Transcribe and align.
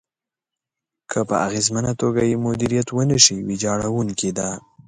که 1.11 1.19
په 1.29 1.35
اغېزمنه 1.47 1.91
توګه 2.01 2.21
يې 2.29 2.35
مديريت 2.45 2.87
ونشي، 2.91 3.37
ويجاړونکې 3.47 4.29
ده. 4.37 4.47